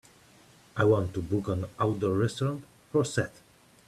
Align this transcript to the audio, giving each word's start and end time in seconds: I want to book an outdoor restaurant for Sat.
I 0.75 0.83
want 0.83 1.13
to 1.13 1.21
book 1.21 1.47
an 1.47 1.65
outdoor 1.79 2.15
restaurant 2.17 2.63
for 2.91 3.05
Sat. 3.05 3.33